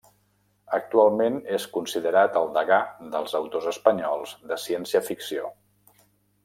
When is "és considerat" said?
1.57-2.39